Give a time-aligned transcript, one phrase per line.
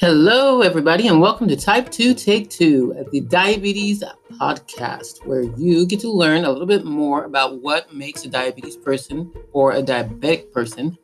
[0.00, 5.86] Hello, everybody, and welcome to Type 2 Take 2 at the Diabetes Podcast, where you
[5.86, 9.82] get to learn a little bit more about what makes a diabetes person or a
[9.82, 10.98] diabetic person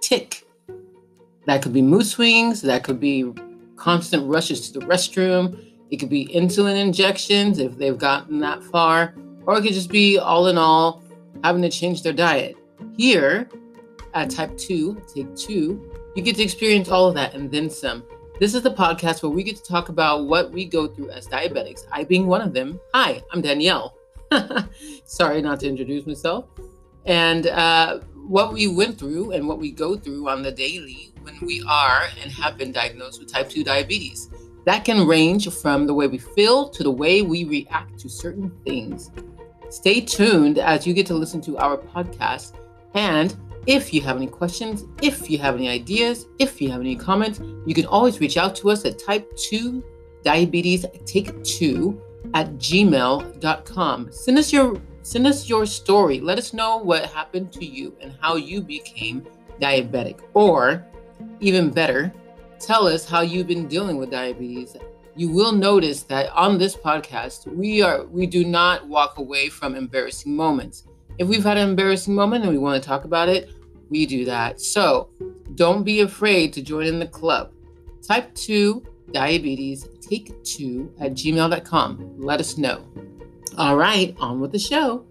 [0.00, 0.46] tick.
[1.46, 3.32] That could be mood swings, that could be
[3.74, 5.58] constant rushes to the restroom,
[5.90, 9.14] it could be insulin injections if they've gotten that far,
[9.46, 11.02] or it could just be all in all
[11.42, 12.56] having to change their diet.
[12.96, 13.48] Here
[14.14, 18.04] at Type 2 Take 2, you get to experience all of that and then some.
[18.38, 21.26] This is the podcast where we get to talk about what we go through as
[21.26, 22.78] diabetics, I being one of them.
[22.92, 23.96] Hi, I'm Danielle.
[25.06, 26.44] Sorry not to introduce myself.
[27.06, 31.38] And uh, what we went through and what we go through on the daily when
[31.40, 34.28] we are and have been diagnosed with type 2 diabetes.
[34.66, 38.50] That can range from the way we feel to the way we react to certain
[38.66, 39.12] things.
[39.70, 42.52] Stay tuned as you get to listen to our podcast
[42.92, 43.34] and
[43.66, 47.40] if you have any questions, if you have any ideas, if you have any comments,
[47.66, 49.82] you can always reach out to us at type 2
[50.22, 52.00] diabetes take 2
[52.34, 54.10] at gmail.com.
[54.10, 56.20] Send us your send us your story.
[56.20, 59.24] Let us know what happened to you and how you became
[59.60, 60.20] diabetic.
[60.34, 60.84] Or
[61.38, 62.12] even better,
[62.58, 64.76] tell us how you've been dealing with diabetes.
[65.14, 69.74] You will notice that on this podcast, we are we do not walk away from
[69.74, 70.84] embarrassing moments.
[71.18, 73.50] If we've had an embarrassing moment and we want to talk about it,
[73.88, 74.60] we do that.
[74.60, 75.08] So
[75.54, 77.52] don't be afraid to join in the club.
[78.06, 82.16] Type 2 diabetes take 2 at gmail.com.
[82.18, 82.84] Let us know.
[83.56, 85.06] All right, on with the show.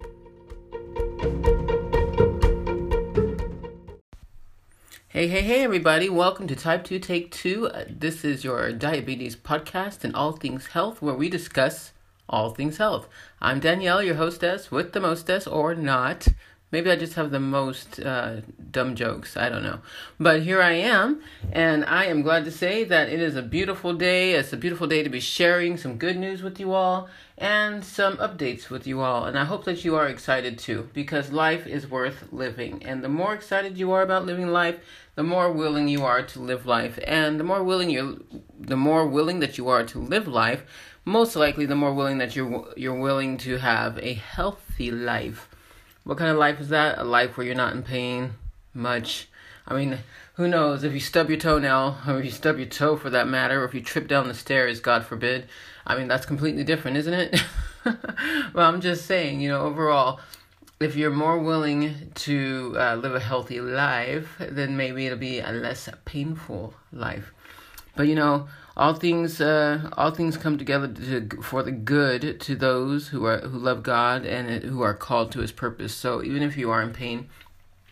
[5.07, 6.09] Hey, hey, hey, everybody.
[6.09, 7.69] Welcome to Type 2 Take 2.
[7.69, 11.93] Uh, this is your diabetes podcast and all things health, where we discuss
[12.29, 13.07] all things health.
[13.41, 16.27] I'm Danielle, your hostess with the mostess, or not.
[16.71, 19.37] Maybe I just have the most uh, dumb jokes.
[19.37, 19.79] I don't know.
[20.19, 23.93] But here I am, and I am glad to say that it is a beautiful
[23.93, 24.33] day.
[24.33, 28.17] It's a beautiful day to be sharing some good news with you all and some
[28.17, 29.25] updates with you all.
[29.25, 32.83] And I hope that you are excited too, because life is worth living.
[32.83, 34.79] And the more excited you are about living life,
[35.13, 36.99] the more willing you are to live life.
[37.05, 38.25] And the more willing you
[38.59, 40.65] the more willing that you are to live life,
[41.05, 45.47] most likely the more willing that you're you're willing to have a healthy life.
[46.03, 46.97] What kind of life is that?
[46.97, 48.33] A life where you're not in pain
[48.73, 49.29] much.
[49.67, 49.99] I mean,
[50.33, 53.27] who knows if you stub your toenail, or if you stub your toe for that
[53.27, 55.47] matter, or if you trip down the stairs, God forbid.
[55.87, 57.43] I mean, that's completely different, isn't it?
[58.53, 60.19] well, I'm just saying, you know, overall,
[60.79, 65.51] if you're more willing to uh, live a healthy life, then maybe it'll be a
[65.51, 67.31] less painful life.
[67.95, 72.55] But you know, all things uh, all things come together to, for the good to
[72.55, 75.93] those who are who love God and who are called to His purpose.
[75.93, 77.29] So even if you are in pain,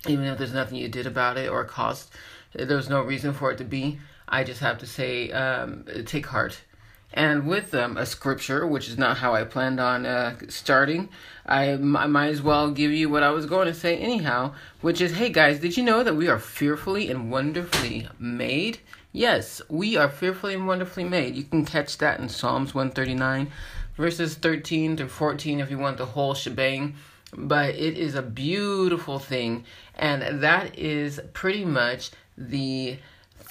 [0.08, 2.12] even if there's nothing you did about it or caused,
[2.54, 4.00] there's no reason for it to be.
[4.28, 6.62] I just have to say, um, take heart.
[7.14, 11.10] And with um, a scripture, which is not how I planned on uh, starting,
[11.46, 15.00] I, I might as well give you what I was going to say anyhow, which
[15.00, 18.80] is, hey guys, did you know that we are fearfully and wonderfully made?
[19.16, 21.36] Yes, we are fearfully and wonderfully made.
[21.36, 23.52] You can catch that in Psalms 139,
[23.96, 26.96] verses 13 to 14 if you want the whole shebang.
[27.32, 29.66] But it is a beautiful thing,
[29.96, 32.98] and that is pretty much the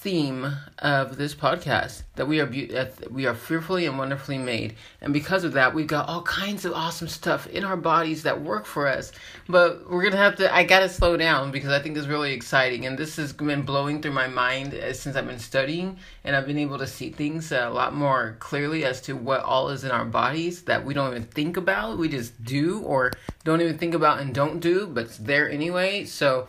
[0.02, 2.74] theme of this podcast that we are be-
[3.08, 4.74] we are fearfully and wonderfully made.
[5.00, 8.42] And because of that we've got all kinds of awesome stuff in our bodies that
[8.42, 9.12] work for us.
[9.48, 12.84] But we're gonna have to i gotta slow down because i think it's really exciting.
[12.84, 15.96] And this has been blowing through my mind uh, since i've been studying.
[16.24, 19.68] And i've been able to see things a lot more clearly as to what all
[19.68, 23.12] is in our bodies that we don't even think about we just do or
[23.44, 26.04] don't even think about and don't do but it's there anyway.
[26.04, 26.48] So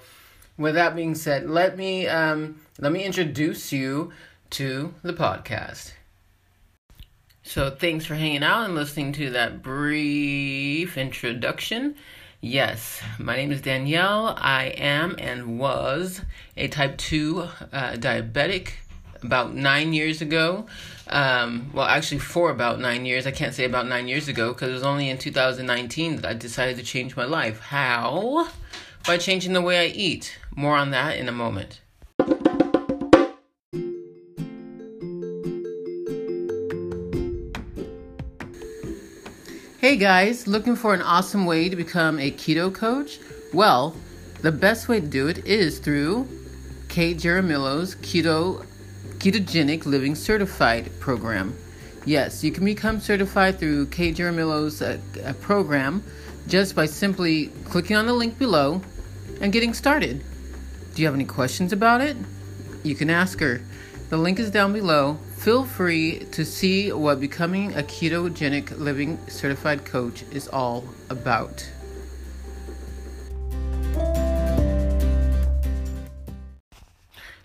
[0.57, 4.11] with that being said let me um let me introduce you
[4.49, 5.93] to the podcast.
[7.45, 11.95] So, thanks for hanging out and listening to that brief introduction.
[12.39, 14.35] Yes, my name is Danielle.
[14.37, 16.21] I am and was
[16.55, 17.47] a type 2 uh,
[17.93, 18.73] diabetic
[19.21, 20.67] about nine years ago.
[21.07, 23.27] Um, well, actually, for about nine years.
[23.27, 26.33] I can't say about nine years ago because it was only in 2019 that I
[26.33, 27.59] decided to change my life.
[27.59, 28.49] How?
[29.05, 30.37] By changing the way I eat.
[30.55, 31.81] More on that in a moment.
[39.77, 43.19] Hey guys, looking for an awesome way to become a keto coach?
[43.53, 43.93] Well,
[44.41, 46.25] the best way to do it is through
[46.87, 48.65] Kate Jaramillo's Keto
[49.17, 51.57] Ketogenic Living Certified program.
[52.05, 56.01] Yes, you can become certified through Kate Jaramillo's uh, uh, program
[56.47, 58.81] just by simply clicking on the link below
[59.43, 60.23] and getting started.
[60.95, 62.15] Do you have any questions about it?
[62.81, 63.61] You can ask her.
[64.09, 65.17] The link is down below.
[65.37, 71.69] Feel free to see what becoming a ketogenic living certified coach is all about.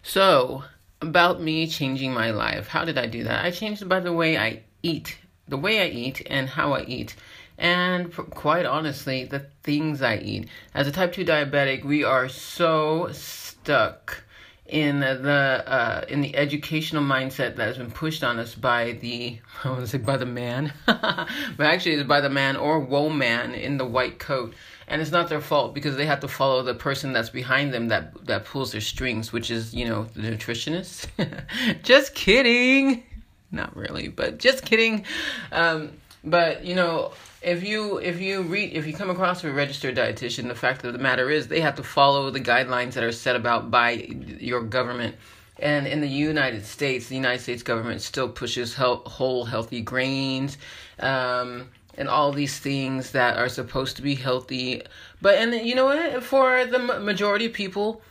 [0.04, 0.62] So,
[1.02, 2.68] about me changing my life.
[2.68, 3.44] How did I do that?
[3.44, 5.18] I changed by the way I eat,
[5.48, 7.16] the way I eat, and how I eat.
[7.58, 10.48] And quite honestly, the things I eat.
[10.74, 14.22] As a type 2 diabetic, we are so stuck
[14.68, 19.38] in the uh, in the educational mindset that has been pushed on us by the
[19.64, 23.54] I want to say by the man, but actually it's by the man or woman
[23.54, 24.54] in the white coat,
[24.86, 27.88] and it's not their fault because they have to follow the person that's behind them
[27.88, 31.06] that that pulls their strings, which is you know the nutritionist.
[31.82, 33.02] just kidding,
[33.50, 35.04] not really, but just kidding.
[35.50, 35.92] Um,
[36.24, 37.12] but you know
[37.42, 40.92] if you if you read if you come across a registered dietitian, the fact of
[40.92, 44.62] the matter is they have to follow the guidelines that are set about by your
[44.62, 45.16] government.
[45.60, 50.56] And in the United States, the United States government still pushes whole healthy grains,
[51.00, 54.82] um, and all these things that are supposed to be healthy.
[55.20, 56.22] But and you know what?
[56.22, 58.02] For the majority of people,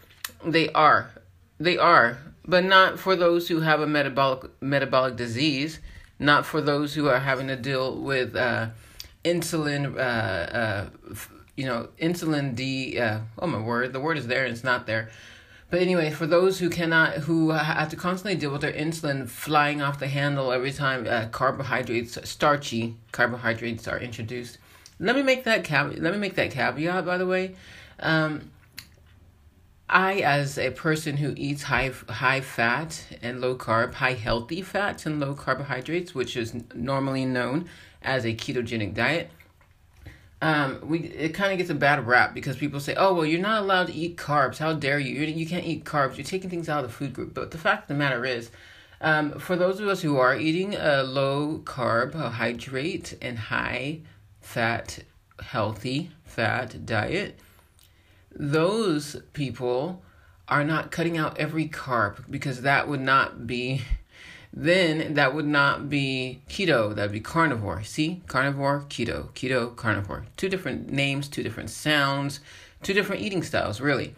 [0.45, 1.09] they are,
[1.59, 5.80] they are, but not for those who have a metabolic metabolic disease.
[6.19, 8.36] Not for those who are having to deal with.
[8.36, 8.69] Uh,
[9.28, 10.90] insulin, uh, uh,
[11.56, 13.00] you know, insulin D.
[13.00, 15.10] Uh, oh my word, the word is there and it's not there.
[15.69, 19.81] But anyway, for those who cannot, who have to constantly deal with their insulin flying
[19.81, 24.60] off the handle every time uh, carbohydrates, starchy carbohydrates are introduced.
[25.00, 26.02] Let me make that caveat.
[26.02, 27.06] Let me make that caveat.
[27.06, 27.56] By the way,
[28.00, 28.50] um,
[29.89, 35.06] I, as a person who eats high high fat and low carb, high healthy fats
[35.06, 37.69] and low carbohydrates, which is normally known
[38.01, 39.31] as a ketogenic diet,
[40.42, 43.39] um, we it kind of gets a bad rap because people say, "Oh, well, you're
[43.39, 44.57] not allowed to eat carbs.
[44.57, 45.13] How dare you?
[45.13, 46.18] You're, you can't eat carbs.
[46.18, 48.51] You're taking things out of the food group." But the fact of the matter is,
[49.00, 54.01] um, for those of us who are eating a low carb, carbohydrate and high
[54.42, 55.00] fat,
[55.40, 57.40] healthy fat diet,
[58.38, 60.04] those people
[60.48, 63.81] are not cutting out every carb because that would not be
[64.54, 67.84] then that would not be keto, that'd be carnivore.
[67.84, 68.22] See?
[68.28, 70.25] Carnivore, keto, keto, carnivore.
[70.36, 72.39] Two different names, two different sounds,
[72.81, 74.16] two different eating styles, really.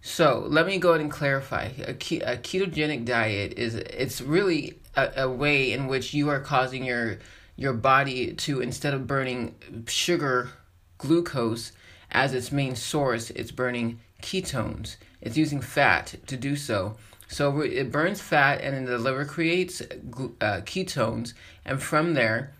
[0.00, 1.70] So let me go ahead and clarify.
[1.86, 6.40] A, ke- a ketogenic diet is it's really a, a way in which you are
[6.40, 7.18] causing your
[7.56, 9.54] your body to instead of burning
[9.86, 10.50] sugar,
[10.98, 11.72] glucose
[12.14, 14.96] as its main source, it's burning ketones.
[15.20, 16.96] It's using fat to do so.
[17.28, 21.34] So it burns fat, and then the liver creates uh, ketones,
[21.64, 22.52] and from there,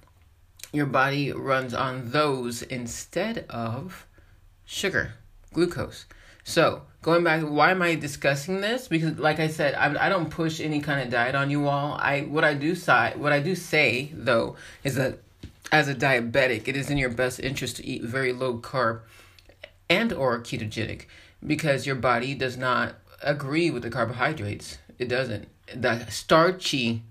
[0.73, 4.07] your body runs on those instead of
[4.65, 5.13] sugar,
[5.53, 6.07] glucose.
[6.43, 8.89] So going back, why am I discussing this?
[8.89, 11.93] Because, like I said, I, I don't push any kind of diet on you all.
[12.01, 15.19] I what I do say, what I do say though, is that
[15.71, 19.03] as a diabetic, it is in your best interest to eat very low carb
[19.89, 21.07] and or ketogenic
[21.47, 24.79] because your body does not agree with the carbohydrates.
[24.99, 25.49] It doesn't.
[25.75, 27.03] The starchy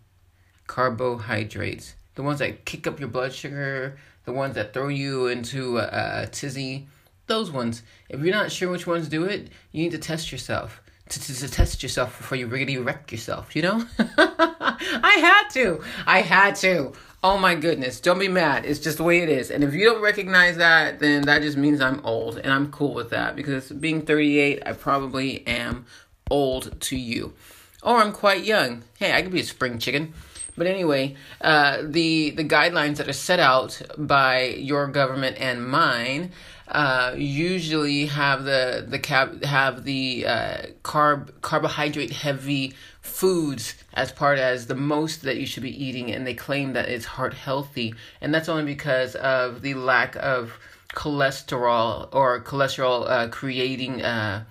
[0.68, 5.78] carbohydrates, the ones that kick up your blood sugar, the ones that throw you into
[5.78, 6.88] a, a tizzy,
[7.28, 7.84] those ones.
[8.10, 10.82] If you're not sure which ones do it, you need to test yourself.
[11.10, 13.86] To, to, to test yourself before you really wreck yourself, you know?
[14.00, 15.84] I had to.
[16.08, 16.94] I had to.
[17.26, 18.02] Oh my goodness.
[18.02, 18.66] Don't be mad.
[18.66, 19.50] It's just the way it is.
[19.50, 22.38] And if you don't recognize that, then that just means I'm old.
[22.38, 25.86] And I'm cool with that because being 38, I probably am
[26.30, 27.34] old to you.
[27.82, 28.84] Or I'm quite young.
[29.00, 30.14] Hey, I could be a spring chicken.
[30.58, 36.32] But anyway, uh, the the guidelines that are set out by your government and mine
[36.68, 44.40] uh, usually have the the cap have the uh, carb carbohydrate heavy foods as part
[44.40, 47.94] as the most that you should be eating, and they claim that it's heart healthy,
[48.22, 50.58] and that's only because of the lack of
[50.94, 54.46] cholesterol or cholesterol uh, creating uh,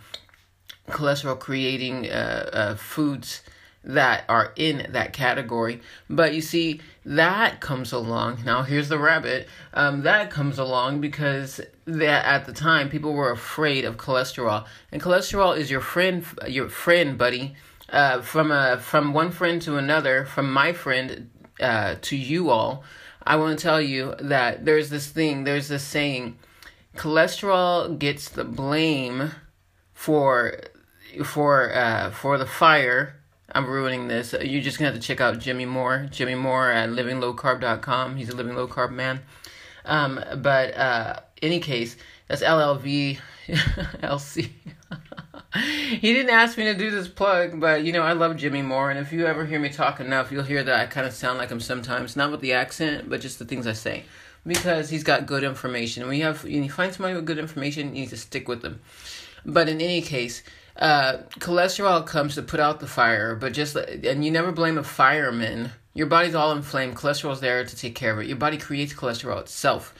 [0.88, 3.42] cholesterol creating uh, uh, foods
[3.84, 5.80] that are in that category.
[6.08, 8.44] But you see, that comes along.
[8.44, 9.48] Now, here's the rabbit.
[9.74, 15.02] Um, that comes along because that at the time people were afraid of cholesterol, and
[15.02, 17.56] cholesterol is your friend, your friend, buddy.
[17.92, 21.30] Uh, from a from one friend to another, from my friend
[21.60, 22.82] uh, to you all,
[23.22, 26.38] I want to tell you that there's this thing, there's this saying,
[26.96, 29.32] cholesterol gets the blame
[29.92, 30.58] for
[31.22, 33.16] for uh, for the fire.
[33.54, 34.32] I'm ruining this.
[34.32, 36.08] You're just gonna have to check out Jimmy Moore.
[36.10, 38.16] Jimmy Moore at livinglowcarb.com.
[38.16, 39.20] He's a living low carb man.
[39.84, 41.96] Um, but uh, any case,
[42.26, 43.18] that's LLV,
[43.48, 44.50] LC.
[45.54, 48.90] he didn't ask me to do this plug, but you know, I love Jimmy Moore,
[48.90, 51.38] and if you ever hear me talk enough, you'll hear that I kind of sound
[51.38, 54.04] like him sometimes, not with the accent, but just the things I say.
[54.46, 56.06] Because he's got good information.
[56.08, 58.62] When you have when you find somebody with good information, you need to stick with
[58.62, 58.80] them.
[59.44, 60.42] But in any case,
[60.76, 64.82] uh, cholesterol comes to put out the fire, but just and you never blame a
[64.82, 65.70] fireman.
[65.94, 66.96] Your body's all inflamed.
[66.96, 68.26] Cholesterol's there to take care of it.
[68.26, 69.94] Your body creates cholesterol itself.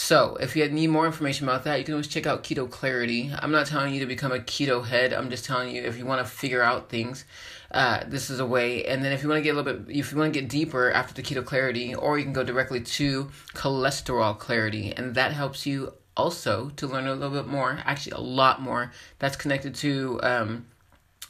[0.00, 3.32] So, if you need more information about that, you can always check out Keto Clarity.
[3.36, 5.12] I'm not telling you to become a keto head.
[5.12, 7.24] I'm just telling you if you want to figure out things,
[7.72, 8.84] uh, this is a way.
[8.84, 10.48] And then if you want to get a little bit, if you want to get
[10.48, 13.24] deeper after the Keto Clarity, or you can go directly to
[13.54, 18.20] Cholesterol Clarity, and that helps you also to learn a little bit more, actually a
[18.20, 18.92] lot more.
[19.18, 20.66] That's connected to um,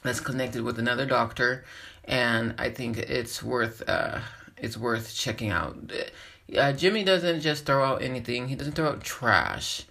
[0.03, 1.65] that's connected with another doctor,
[2.03, 4.19] and I think it's worth uh,
[4.57, 5.91] it's worth checking out.
[6.57, 9.83] Uh, Jimmy doesn't just throw out anything; he doesn't throw out trash.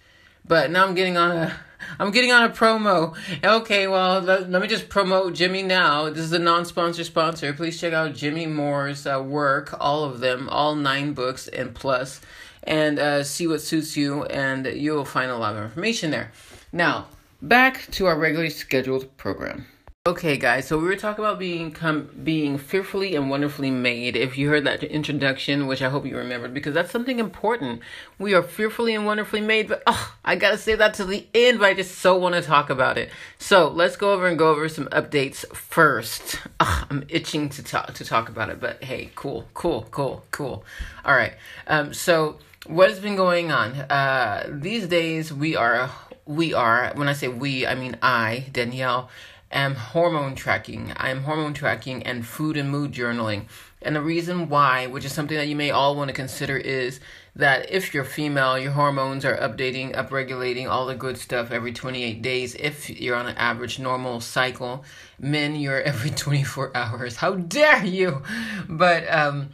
[0.45, 1.59] But now I'm getting on a
[1.99, 3.15] I'm getting on a promo.
[3.43, 6.09] Okay, well, let, let me just promote Jimmy now.
[6.09, 7.53] This is a non-sponsor sponsor.
[7.53, 12.19] Please check out Jimmy Moore's uh, work, all of them, all nine books and plus
[12.63, 16.31] and uh, see what suits you, and you'll find a lot of information there.
[16.71, 17.07] Now,
[17.41, 19.65] back to our regularly scheduled program.
[20.09, 24.15] Okay, guys, so we were talking about being com- being fearfully and wonderfully made.
[24.15, 27.81] If you heard that introduction, which I hope you remembered, because that's something important.
[28.17, 31.59] We are fearfully and wonderfully made, but oh, I gotta say that to the end,
[31.59, 33.11] but I just so want to talk about it.
[33.37, 36.39] So let's go over and go over some updates first.
[36.59, 40.65] Oh, I'm itching to talk to talk about it, but hey, cool, cool, cool, cool.
[41.05, 41.33] All right,
[41.67, 43.73] um, so what has been going on?
[43.75, 45.91] Uh, these days we are
[46.25, 49.11] we are when I say we, I mean I, Danielle,
[49.51, 50.93] am hormone tracking.
[50.95, 53.45] I am hormone tracking and food and mood journaling.
[53.81, 56.99] And the reason why, which is something that you may all want to consider, is
[57.35, 62.21] that if you're female, your hormones are updating, upregulating all the good stuff every 28
[62.21, 62.55] days.
[62.55, 64.83] If you're on an average normal cycle,
[65.17, 67.15] men, you're every 24 hours.
[67.15, 68.21] How dare you?
[68.67, 69.49] But um,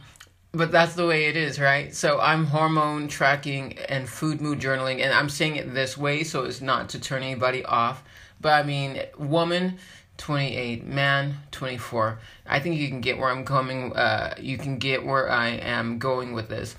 [0.52, 1.94] but that's the way it is, right?
[1.94, 6.44] So I'm hormone tracking and food mood journaling, and I'm saying it this way so
[6.44, 8.02] it's not to turn anybody off.
[8.40, 9.78] But I mean, woman,
[10.18, 12.18] 28, man, 24.
[12.46, 13.94] I think you can get where I'm coming.
[13.94, 16.76] Uh, you can get where I am going with this.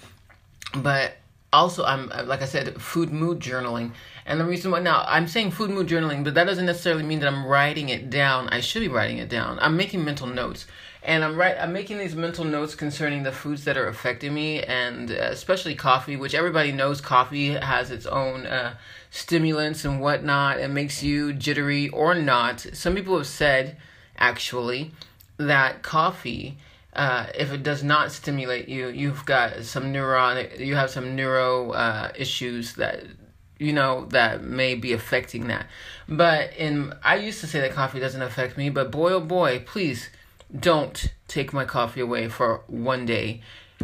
[0.74, 1.18] But
[1.54, 3.92] also, I'm like I said, food mood journaling.
[4.26, 7.20] And the reason why now I'm saying food mood journaling, but that doesn't necessarily mean
[7.20, 8.50] that I'm writing it down.
[8.50, 9.58] I should be writing it down.
[9.62, 10.68] I'm making mental notes
[11.08, 11.56] and I'm right.
[11.58, 15.74] I'm making these mental notes concerning the foods that are affecting me, and uh, especially
[15.74, 18.76] coffee, which everybody knows coffee has its own uh,
[19.18, 20.60] stimulants and whatnot.
[20.60, 22.62] It makes you jittery or not.
[22.74, 23.78] Some people have said,
[24.18, 24.92] actually,
[25.38, 26.58] that coffee,
[26.94, 31.72] uh, if it does not stimulate you, you've got some neuronic, you have some neuro
[31.72, 33.04] uh, issues that
[33.60, 35.66] you know that may be affecting that.
[36.08, 39.64] But in I used to say that coffee doesn't affect me, but boy oh boy,
[39.66, 40.10] please
[40.58, 43.42] don't take my coffee away for one day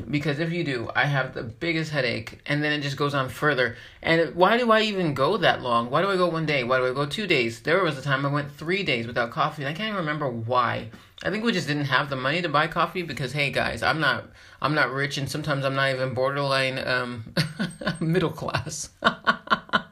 [0.09, 3.29] because if you do, I have the biggest headache, and then it just goes on
[3.29, 3.75] further.
[4.01, 5.89] And why do I even go that long?
[5.89, 6.63] Why do I go one day?
[6.63, 7.61] Why do I go two days?
[7.61, 10.29] There was a time I went three days without coffee, and I can't even remember
[10.29, 10.89] why.
[11.23, 13.99] I think we just didn't have the money to buy coffee because, hey guys, I'm
[13.99, 14.25] not,
[14.61, 17.33] I'm not rich, and sometimes I'm not even borderline um,
[17.99, 18.89] middle class.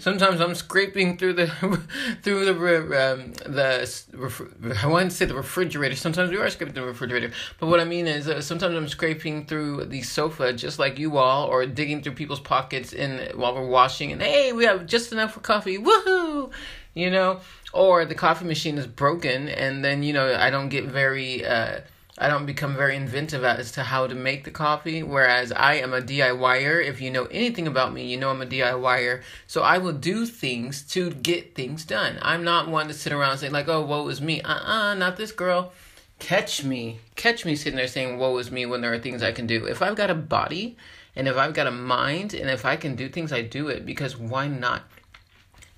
[0.00, 1.46] sometimes I'm scraping through the
[2.22, 5.96] through the um, the I want to say the refrigerator.
[5.96, 8.88] Sometimes we are scraping through the refrigerator, but what I mean is uh, sometimes I'm
[8.88, 13.54] scraping through the sofa just like you all, or digging through people's pockets in while
[13.54, 14.12] we're washing.
[14.12, 15.78] And hey, we have just enough for coffee.
[15.78, 16.50] Woohoo!
[16.94, 17.40] You know,
[17.72, 21.44] or the coffee machine is broken, and then you know I don't get very.
[21.44, 21.80] Uh,
[22.22, 25.02] I don't become very inventive as to how to make the coffee.
[25.02, 26.86] Whereas I am a DIYer.
[26.86, 29.22] If you know anything about me, you know I'm a DIYer.
[29.46, 32.18] So I will do things to get things done.
[32.20, 34.94] I'm not one to sit around saying like, "Oh, woe is me." Uh, uh-uh, uh
[34.94, 35.72] not this girl.
[36.18, 39.32] Catch me, catch me sitting there saying "woe is me" when there are things I
[39.32, 39.64] can do.
[39.64, 40.76] If I've got a body,
[41.16, 43.86] and if I've got a mind, and if I can do things, I do it
[43.86, 44.82] because why not?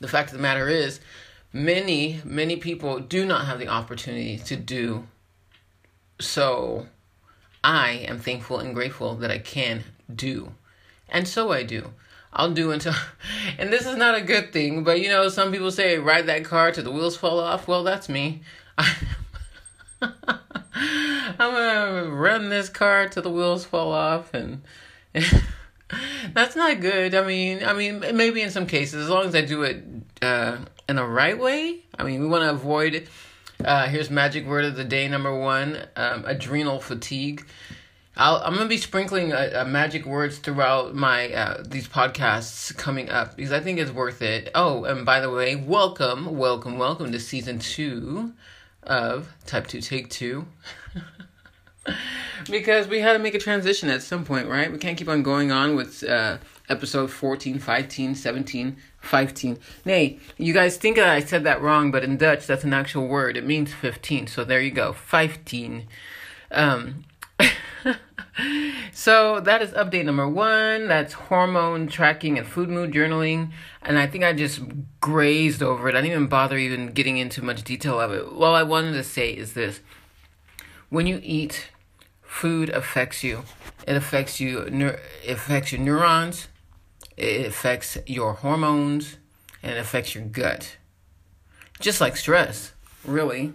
[0.01, 0.99] The fact of the matter is,
[1.53, 5.07] many many people do not have the opportunity to do
[6.23, 6.87] so
[7.63, 10.53] I am thankful and grateful that I can do.
[11.09, 11.93] And so I do.
[12.33, 12.95] I'll do until,
[13.59, 16.45] and this is not a good thing, but you know, some people say ride that
[16.45, 17.69] car till the wheels fall off.
[17.69, 18.43] Well, that's me.
[20.01, 20.15] I'm
[21.39, 24.63] gonna run this car till the wheels fall off, and
[26.33, 27.15] that's not good.
[27.15, 29.85] I mean, I mean, maybe in some cases, as long as I do it
[30.23, 31.81] uh, in the right way.
[31.99, 33.09] I mean, we want to avoid
[33.65, 37.47] uh, here's magic word of the day number one um, adrenal fatigue.
[38.17, 43.09] i am gonna be sprinkling uh, uh, magic words throughout my uh, these podcasts coming
[43.11, 44.51] up because I think it's worth it.
[44.55, 48.33] Oh, and by the way, welcome, welcome, welcome to season two
[48.83, 50.47] of Type Two Take Two.
[52.51, 54.73] because we had to make a transition at some point, right?
[54.73, 56.05] We can't keep on going on with
[56.69, 59.59] episode 14, 15, 17, 15.
[59.85, 63.07] Nay, you guys think that I said that wrong, but in Dutch, that's an actual
[63.09, 63.37] word.
[63.37, 64.29] It means 15.
[64.29, 65.87] So there you go, 15.
[66.51, 67.05] Um,
[68.93, 70.89] so that is update number one.
[70.89, 73.51] That's hormone tracking and food mood journaling.
[73.83, 74.61] And I think I just
[75.01, 75.95] grazed over it.
[75.95, 78.25] I didn't even bother even getting into much detail of it.
[78.25, 79.81] All I wanted to say is this
[80.89, 81.71] when you eat,
[82.23, 83.43] food affects you.
[83.87, 84.61] It affects you.
[84.61, 86.49] It affects your neurons.
[87.17, 89.17] It affects your hormones,
[89.63, 90.77] and it affects your gut.
[91.81, 92.73] Just like stress,
[93.05, 93.53] really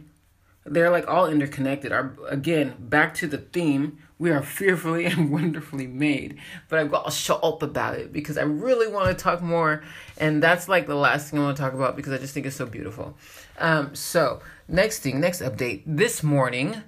[0.69, 1.91] they're like all interconnected.
[1.91, 6.37] Our again, back to the theme, we are fearfully and wonderfully made.
[6.69, 9.83] But I've got to shut up about it because I really want to talk more,
[10.17, 12.45] and that's like the last thing I want to talk about because I just think
[12.45, 13.17] it's so beautiful.
[13.57, 15.83] Um, so next thing, next update.
[15.85, 16.83] This morning,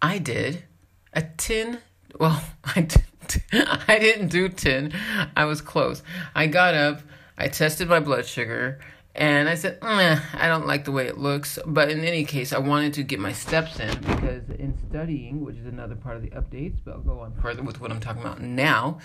[0.00, 0.64] I did
[1.12, 1.78] a tin.
[2.18, 2.42] Well,
[2.76, 3.02] I did,
[3.52, 4.92] I didn't do 10.
[5.36, 6.02] I was close.
[6.34, 7.00] I got up.
[7.38, 8.80] I tested my blood sugar.
[9.14, 11.58] And I said, I don't like the way it looks.
[11.64, 15.56] But in any case, I wanted to get my steps in because in studying, which
[15.56, 18.20] is another part of the updates, but I'll go on further with what I'm talking
[18.20, 18.98] about now.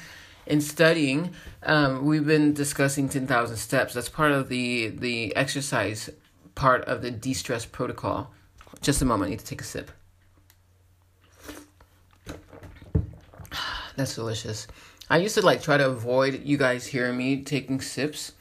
[0.46, 3.94] In studying, um, we've been discussing 10,000 steps.
[3.94, 6.10] That's part of the, the exercise
[6.56, 8.34] part of the de stress protocol.
[8.82, 9.92] Just a moment, I need to take a sip.
[14.02, 14.66] That's delicious.
[15.12, 18.32] I used to like try to avoid you guys hearing me taking sips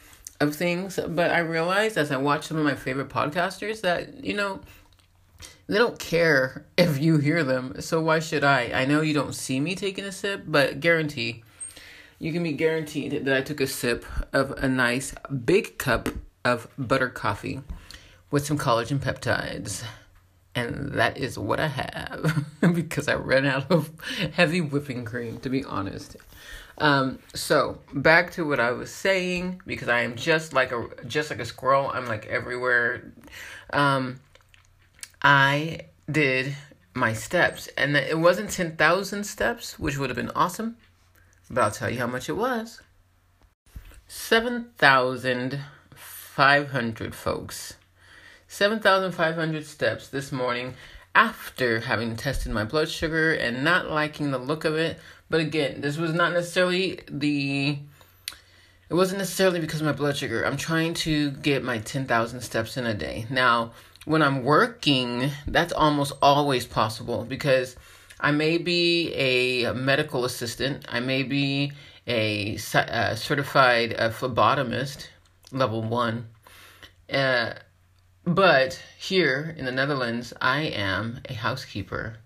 [0.41, 4.33] of things, but I realized as I watch some of my favorite podcasters that, you
[4.33, 4.61] know,
[5.67, 7.79] they don't care if you hear them.
[7.83, 8.71] So why should I?
[8.73, 11.45] I know you don't see me taking a sip, but guarantee
[12.19, 15.15] you can be guaranteed that I took a sip of a nice
[15.45, 16.09] big cup
[16.43, 17.61] of butter coffee
[18.31, 19.85] with some collagen peptides.
[20.55, 22.45] And that is what I have
[22.75, 23.91] because I ran out of
[24.33, 26.17] heavy whipping cream, to be honest.
[26.79, 31.31] Um, so back to what I was saying, because I am just like a just
[31.31, 31.91] like a squirrel.
[31.93, 33.13] I'm like everywhere.
[33.73, 34.21] Um,
[35.23, 36.57] I did
[36.95, 40.77] my steps, and it wasn't ten thousand steps, which would have been awesome.
[41.51, 42.81] But I'll tell you how much it was.
[44.09, 45.61] Seven thousand
[45.95, 47.75] five hundred folks.
[48.53, 50.75] Seven thousand five hundred steps this morning
[51.15, 54.99] after having tested my blood sugar and not liking the look of it
[55.31, 57.79] but again, this was not necessarily the.
[58.89, 60.45] It wasn't necessarily because of my blood sugar.
[60.45, 63.25] I'm trying to get my 10,000 steps in a day.
[63.31, 63.71] Now,
[64.05, 67.77] when I'm working, that's almost always possible because
[68.19, 71.71] I may be a medical assistant, I may be
[72.09, 75.07] a, a certified uh, phlebotomist,
[75.53, 76.27] level one.
[77.09, 77.53] Uh,
[78.25, 82.17] but here in the Netherlands, I am a housekeeper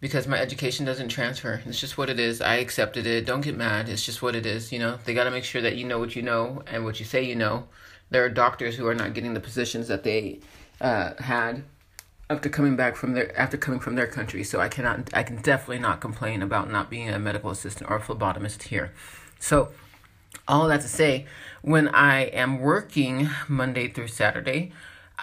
[0.00, 1.62] because my education doesn't transfer.
[1.66, 2.40] It's just what it is.
[2.40, 3.26] I accepted it.
[3.26, 3.88] Don't get mad.
[3.88, 4.72] It's just what it is.
[4.72, 6.98] You know, they got to make sure that you know what you know and what
[6.98, 7.68] you say you know.
[8.10, 10.40] There are doctors who are not getting the positions that they
[10.80, 11.62] uh, had
[12.28, 14.42] after coming back from their after coming from their country.
[14.42, 15.10] So I cannot.
[15.12, 18.92] I can definitely not complain about not being a medical assistant or a phlebotomist here.
[19.38, 19.68] So
[20.48, 21.26] all that to say,
[21.62, 24.72] when I am working Monday through Saturday,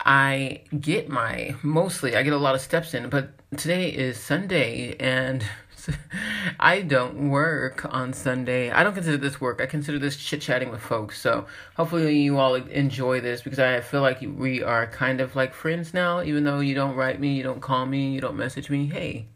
[0.05, 4.95] I get my mostly I get a lot of steps in, but today is Sunday
[4.99, 5.43] and
[6.59, 8.71] I don't work on Sunday.
[8.71, 9.61] I don't consider this work.
[9.61, 11.19] I consider this chit chatting with folks.
[11.19, 15.53] So hopefully you all enjoy this because I feel like we are kind of like
[15.53, 18.69] friends now, even though you don't write me, you don't call me, you don't message
[18.69, 18.87] me.
[18.87, 19.27] Hey,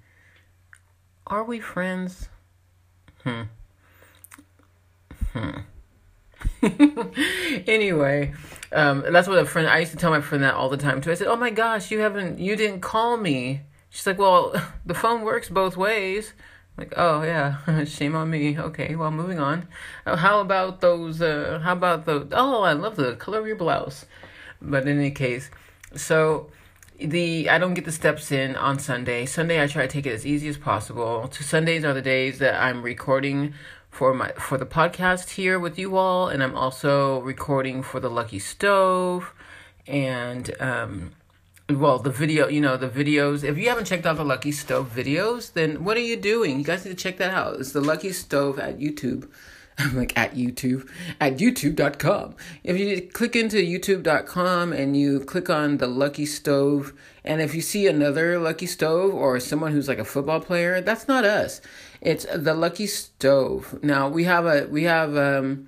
[1.28, 2.30] are we friends?
[3.24, 3.44] Hmm.
[5.34, 5.60] Hmm.
[7.68, 8.34] anyway,
[8.74, 9.68] um, that's what a friend.
[9.68, 11.12] I used to tell my friend that all the time too.
[11.12, 14.54] I said, "Oh my gosh, you haven't, you didn't call me." She's like, "Well,
[14.86, 16.34] the phone works both ways."
[16.78, 18.58] I'm like, oh yeah, shame on me.
[18.58, 19.68] Okay, well, moving on.
[20.06, 21.22] Uh, how about those?
[21.22, 22.28] Uh, how about the?
[22.32, 24.06] Oh, I love the color of your blouse.
[24.62, 25.50] But in any case,
[25.96, 26.50] so
[27.00, 29.26] the I don't get the steps in on Sunday.
[29.26, 31.28] Sunday I try to take it as easy as possible.
[31.28, 33.54] To Sundays are the days that I'm recording
[33.92, 38.10] for my for the podcast here with you all, and I'm also recording for the
[38.10, 39.34] Lucky Stove,
[39.86, 41.12] and um,
[41.70, 43.44] well, the video, you know, the videos.
[43.44, 46.58] If you haven't checked out the Lucky Stove videos, then what are you doing?
[46.58, 47.60] You guys need to check that out.
[47.60, 49.30] It's the Lucky Stove at YouTube.
[49.78, 52.36] I'm like at YouTube, at youtube.com.
[52.64, 57.62] If you click into youtube.com and you click on the Lucky Stove, and if you
[57.62, 61.62] see another Lucky Stove or someone who's like a football player, that's not us.
[62.02, 63.80] It's the Lucky Stove.
[63.84, 65.68] Now we have a we have um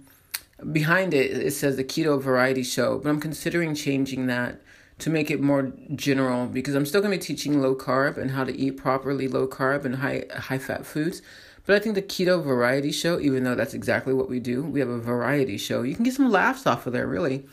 [0.72, 4.60] behind it it says the Keto Variety Show, but I'm considering changing that
[5.00, 8.32] to make it more general because I'm still going to be teaching low carb and
[8.32, 11.22] how to eat properly low carb and high high fat foods.
[11.65, 14.80] But I think the keto variety show, even though that's exactly what we do, we
[14.80, 15.84] have a variety show.
[15.84, 17.46] You can get some laughs off of there, really.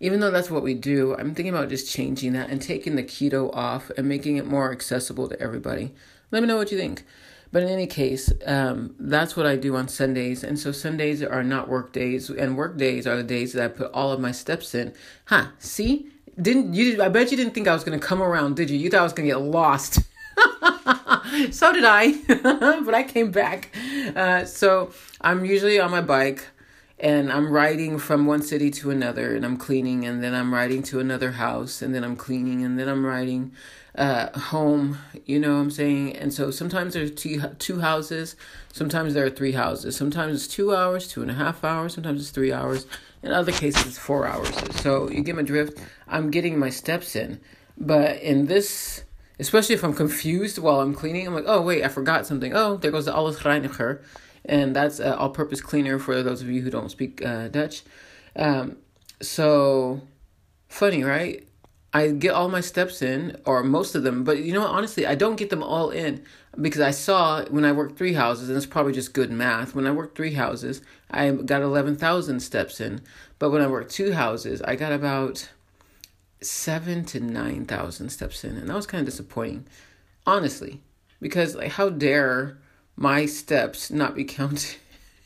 [0.00, 3.02] Even though that's what we do, I'm thinking about just changing that and taking the
[3.02, 5.94] keto off and making it more accessible to everybody.
[6.30, 7.04] Let me know what you think.
[7.52, 10.42] But in any case, um, that's what I do on Sundays.
[10.42, 13.68] And so Sundays are not work days, and work days are the days that I
[13.68, 14.92] put all of my steps in.
[15.26, 15.48] Huh?
[15.58, 16.08] See?
[16.40, 17.02] Didn't you?
[17.02, 18.76] I bet you didn't think I was going to come around, did you?
[18.76, 20.00] You thought I was going to get lost.
[21.50, 22.12] so did I,
[22.84, 23.74] but I came back.
[24.14, 26.44] Uh, so I'm usually on my bike
[26.98, 30.82] and I'm riding from one city to another and I'm cleaning and then I'm riding
[30.84, 33.52] to another house and then I'm cleaning and then I'm riding
[33.96, 36.16] uh, home, you know what I'm saying?
[36.16, 38.36] And so sometimes there's two, two houses,
[38.72, 42.20] sometimes there are three houses, sometimes it's two hours, two and a half hours, sometimes
[42.20, 42.86] it's three hours,
[43.22, 44.54] in other cases it's four hours.
[44.80, 45.78] So you get my drift.
[46.06, 47.40] I'm getting my steps in.
[47.78, 49.04] But in this
[49.38, 51.26] especially if I'm confused while I'm cleaning.
[51.26, 52.54] I'm like, oh wait, I forgot something.
[52.54, 54.02] Oh, there goes the alles reiniger,
[54.44, 57.82] and that's an all-purpose cleaner for those of you who don't speak uh, Dutch.
[58.34, 58.76] Um,
[59.20, 60.02] so
[60.68, 61.45] funny, right?
[61.96, 64.70] I get all my steps in, or most of them, but you know what?
[64.70, 66.22] Honestly, I don't get them all in
[66.60, 69.74] because I saw when I worked three houses, and it's probably just good math.
[69.74, 73.00] When I worked three houses, I got 11,000 steps in.
[73.38, 75.48] But when I worked two houses, I got about
[76.42, 79.64] seven to nine thousand steps in, and that was kind of disappointing,
[80.26, 80.82] honestly,
[81.18, 82.58] because like how dare
[82.94, 84.76] my steps not be counted.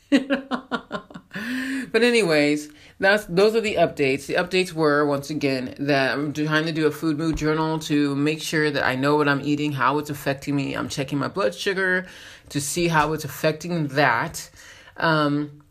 [1.91, 4.25] but anyways, that's those are the updates.
[4.25, 8.15] The updates were once again that I'm trying to do a food mood journal to
[8.15, 10.73] make sure that I know what I'm eating, how it's affecting me.
[10.73, 12.05] I'm checking my blood sugar
[12.49, 14.49] to see how it's affecting that.
[14.97, 15.63] Um,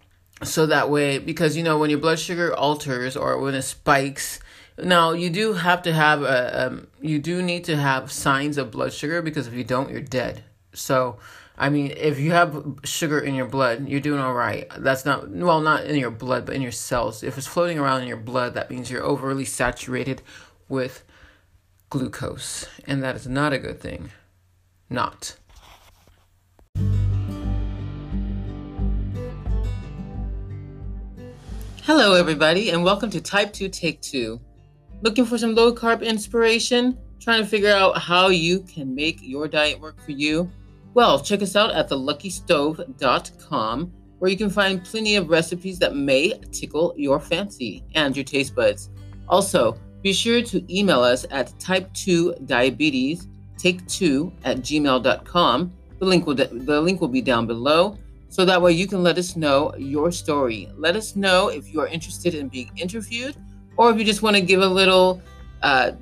[0.42, 4.40] so that way, because you know when your blood sugar alters or when it spikes,
[4.82, 8.70] now you do have to have a um, you do need to have signs of
[8.70, 10.42] blood sugar because if you don't, you're dead.
[10.72, 11.18] So,
[11.60, 14.66] I mean, if you have sugar in your blood, you're doing all right.
[14.78, 17.22] That's not well, not in your blood, but in your cells.
[17.22, 20.22] If it's floating around in your blood, that means you're overly saturated
[20.70, 21.04] with
[21.90, 24.10] glucose, and that is not a good thing.
[24.88, 25.36] Not.
[31.82, 34.40] Hello, everybody, and welcome to Type 2 Take 2.
[35.02, 36.96] Looking for some low carb inspiration?
[37.20, 40.50] Trying to figure out how you can make your diet work for you?
[40.94, 46.38] Well, check us out at theluckystove.com where you can find plenty of recipes that may
[46.52, 48.90] tickle your fancy and your taste buds.
[49.28, 53.28] Also, be sure to email us at type 2 diabetes
[53.60, 55.72] take 2 at gmail.com.
[55.98, 57.98] The link will the link will be down below
[58.30, 60.68] so that way you can let us know your story.
[60.76, 63.36] Let us know if you are interested in being interviewed
[63.76, 65.20] or if you just want to give a little
[65.62, 65.92] uh,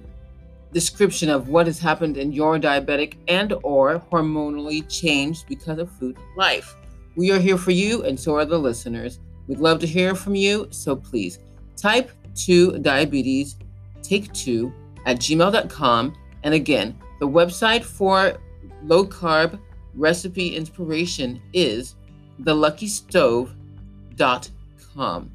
[0.73, 6.17] description of what has happened in your diabetic and or hormonally changed because of food
[6.37, 6.77] life.
[7.17, 9.21] We are here for you and so are the listeners.
[9.47, 11.39] We'd love to hear from you, so please
[11.77, 13.57] type 2 diabetes
[14.03, 14.73] take 2
[15.07, 16.15] at gmail.com.
[16.43, 18.39] And again, the website for
[18.85, 19.59] low carb
[19.95, 21.97] recipe inspiration is
[22.43, 25.31] theluckystove.com.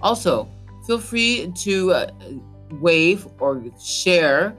[0.00, 0.48] Also,
[0.86, 2.10] Feel free to uh,
[2.80, 4.56] wave or share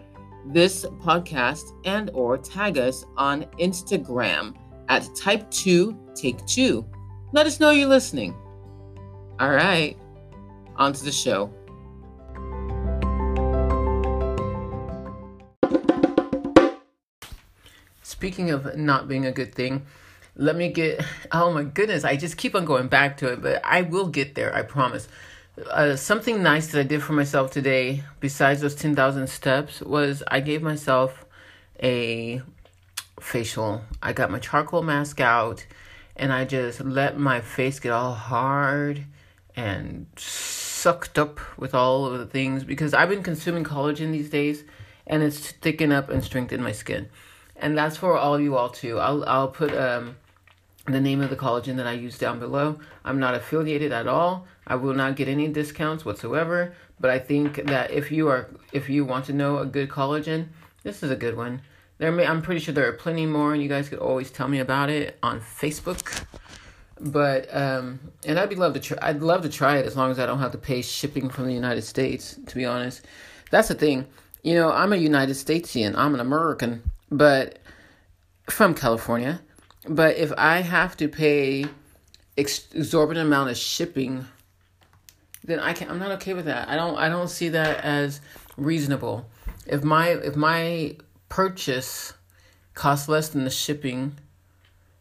[0.54, 4.56] this podcast and or tag us on Instagram
[4.90, 6.86] at type 2 take 2.
[7.34, 8.36] Let us know you're listening.
[9.40, 9.98] All right,
[10.78, 11.54] on to the show.
[18.02, 19.86] Speaking of not being a good thing,
[20.36, 23.62] let me get oh my goodness, I just keep on going back to it, but
[23.64, 25.08] I will get there, I promise
[25.70, 30.40] uh, something nice that I did for myself today, besides those 10,000 steps, was I
[30.40, 31.26] gave myself
[31.82, 32.42] a
[33.20, 33.82] facial.
[34.02, 35.66] I got my charcoal mask out
[36.16, 39.06] and I just let my face get all hard
[39.56, 44.64] and sucked up with all of the things because I've been consuming collagen these days
[45.06, 47.10] and it's thicken up and strengthen my skin.
[47.56, 49.00] And that's for all you all too.
[49.00, 50.18] I'll I'll put um
[50.88, 52.80] the name of the collagen that I use down below.
[53.04, 54.48] I'm not affiliated at all.
[54.66, 58.90] I will not get any discounts whatsoever, but I think that if you are if
[58.90, 60.48] you want to know a good collagen,
[60.84, 61.62] this is a good one.
[61.98, 64.48] There may I'm pretty sure there are plenty more and you guys could always tell
[64.48, 66.26] me about it on Facebook.
[67.00, 68.98] but um, and I'd be love to try.
[69.02, 71.46] I'd love to try it as long as I don't have to pay shipping from
[71.46, 72.40] the United States.
[72.48, 73.06] To be honest,
[73.52, 74.08] that's the thing.
[74.44, 75.96] You know, I'm a United Statesian.
[75.96, 77.60] I'm an American, but
[78.50, 79.42] from California.
[79.88, 81.66] But if I have to pay
[82.36, 84.26] exorbitant amount of shipping,
[85.44, 86.68] then I can I'm not okay with that.
[86.70, 88.22] I don't I don't see that as
[88.58, 89.30] reasonable.
[89.66, 90.98] If my if my
[91.30, 92.14] purchase
[92.74, 94.18] costs less than the shipping,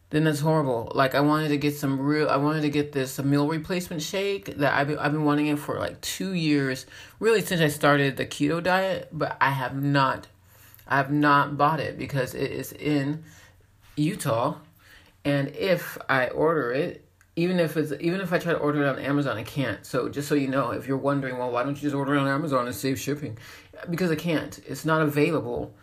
[0.09, 0.91] then that's horrible.
[0.95, 4.57] Like I wanted to get some real I wanted to get this meal replacement shake
[4.57, 6.85] that I've been, I've been wanting it for like 2 years,
[7.19, 10.27] really since I started the keto diet, but I have not
[10.87, 13.23] I have not bought it because it is in
[13.97, 14.55] Utah
[15.27, 18.87] and if I order it, even if it's even if I try to order it
[18.87, 19.85] on Amazon, I can't.
[19.85, 22.19] So just so you know, if you're wondering, well, why don't you just order it
[22.19, 23.37] on Amazon and save shipping?
[23.89, 24.57] Because I can't.
[24.65, 25.75] It's not available.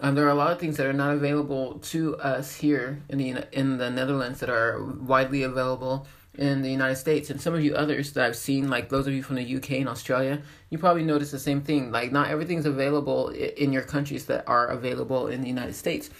[0.00, 3.18] Um, there are a lot of things that are not available to us here in
[3.18, 7.30] the in the Netherlands that are widely available in the United States.
[7.30, 9.72] And some of you others that I've seen, like those of you from the UK
[9.72, 11.92] and Australia, you probably notice the same thing.
[11.92, 16.10] Like not everything's available in your countries that are available in the United States.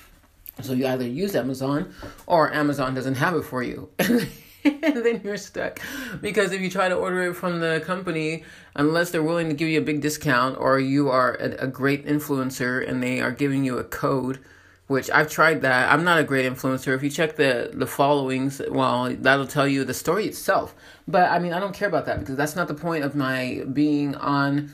[0.62, 1.92] So you either use Amazon
[2.26, 3.88] or Amazon doesn't have it for you.
[3.98, 5.80] and then you're stuck.
[6.20, 8.44] Because if you try to order it from the company,
[8.74, 12.06] unless they're willing to give you a big discount or you are a, a great
[12.06, 14.40] influencer and they are giving you a code,
[14.86, 15.92] which I've tried that.
[15.92, 16.94] I'm not a great influencer.
[16.94, 20.74] If you check the the followings, well, that'll tell you the story itself.
[21.06, 23.64] But I mean, I don't care about that because that's not the point of my
[23.72, 24.72] being on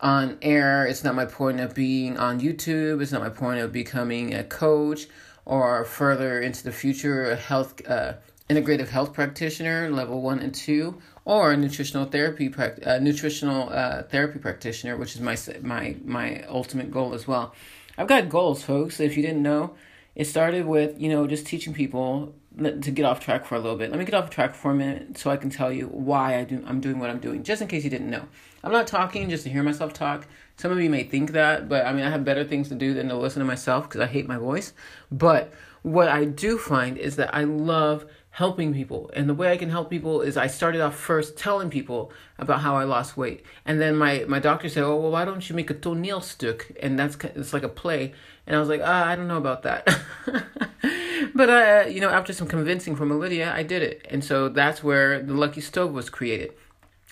[0.00, 0.86] on air.
[0.86, 3.02] It's not my point of being on YouTube.
[3.02, 5.08] It's not my point of becoming a coach
[5.46, 8.14] or further into the future a health uh,
[8.50, 12.52] integrative health practitioner level one and two or a nutritional therapy
[12.84, 17.54] uh, nutritional uh, therapy practitioner which is my my my ultimate goal as well.
[17.96, 19.00] I've got goals folks.
[19.00, 19.74] If you didn't know
[20.14, 23.76] it started with you know just teaching people to get off track for a little
[23.76, 26.38] bit let me get off track for a minute so i can tell you why
[26.38, 28.26] i do i'm doing what i'm doing just in case you didn't know
[28.64, 30.26] i'm not talking just to hear myself talk
[30.58, 32.94] some of you may think that, but I mean, I have better things to do
[32.94, 34.72] than to listen to myself because I hate my voice.
[35.12, 39.10] But what I do find is that I love helping people.
[39.14, 42.60] And the way I can help people is I started off first telling people about
[42.60, 43.44] how I lost weight.
[43.66, 46.74] And then my, my doctor said, oh, well, why don't you make a toneelstuk?
[46.82, 48.14] And that's it's like a play.
[48.46, 49.86] And I was like, ah, I don't know about that.
[51.34, 54.06] but, uh, you know, after some convincing from Lydia, I did it.
[54.08, 56.52] And so that's where the Lucky Stove was created.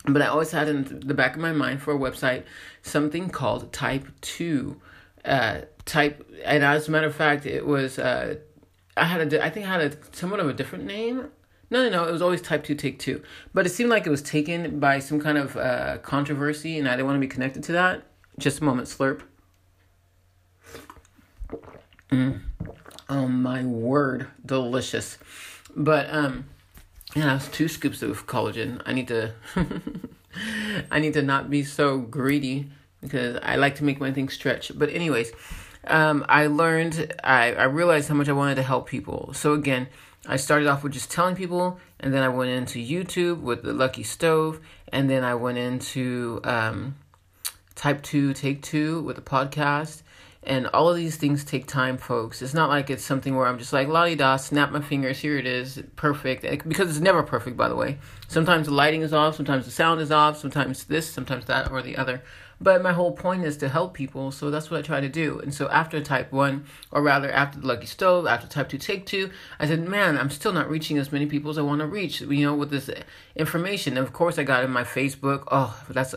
[0.07, 2.45] But I always had in the back of my mind for a website
[2.83, 4.81] something called Type 2.
[5.25, 8.37] Uh, type, and as a matter of fact, it was, uh,
[8.97, 11.31] I had a, I think I had a somewhat of a different name.
[11.71, 13.23] No, no, no, it was always Type 2 Take 2.
[13.55, 16.93] But it seemed like it was taken by some kind of uh, controversy, and I
[16.93, 18.03] didn't want to be connected to that.
[18.39, 19.23] Just a moment, slurp.
[22.15, 22.41] Mm.
[23.09, 25.19] Oh my word, delicious.
[25.75, 26.47] But um
[27.15, 28.81] yeah, it's two scoops of collagen.
[28.87, 29.33] I need to
[30.91, 34.73] I need to not be so greedy because I like to make my things stretch.
[34.77, 35.33] But anyways,
[35.87, 39.33] um, I learned I, I realized how much I wanted to help people.
[39.35, 39.89] So again,
[40.27, 43.75] I started off with just telling people, and then I went into YouTube with the
[43.75, 46.97] Lucky Stove, and then I went into um,
[47.75, 50.03] Type Two Take Two with the podcast,
[50.47, 52.43] and all of these things take time, folks.
[52.43, 55.39] It's not like it's something where I'm just like, di da, snap my fingers, here
[55.39, 56.43] it is, perfect.
[56.69, 57.99] Because it's never perfect, by the way.
[58.29, 61.83] Sometimes the lighting is off, sometimes the sound is off, sometimes this, sometimes that, or
[61.83, 62.23] the other.
[62.61, 65.41] But my whole point is to help people, so that's what I try to do.
[65.41, 69.07] And so after type 1, or rather after the Lucky Stove, after type 2 take
[69.07, 71.87] 2, I said, man, I'm still not reaching as many people as I want to
[71.87, 72.89] reach, you know, with this
[73.35, 73.97] information.
[73.97, 75.45] And of course, I got in my Facebook.
[75.51, 76.15] Oh, that's.